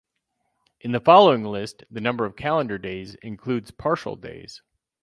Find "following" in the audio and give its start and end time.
0.99-1.43